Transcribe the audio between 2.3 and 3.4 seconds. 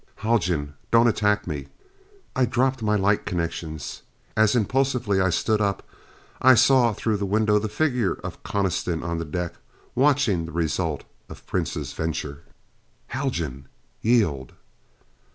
I dropped my light